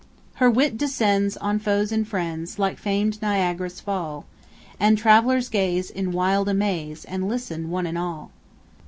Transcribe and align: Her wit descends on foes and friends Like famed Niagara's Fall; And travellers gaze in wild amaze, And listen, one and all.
Her 0.37 0.49
wit 0.49 0.79
descends 0.79 1.37
on 1.37 1.59
foes 1.59 1.91
and 1.91 2.07
friends 2.07 2.57
Like 2.57 2.79
famed 2.79 3.21
Niagara's 3.21 3.79
Fall; 3.79 4.25
And 4.79 4.97
travellers 4.97 5.47
gaze 5.47 5.91
in 5.91 6.11
wild 6.11 6.49
amaze, 6.49 7.05
And 7.05 7.29
listen, 7.29 7.69
one 7.69 7.85
and 7.85 7.99
all. 7.99 8.31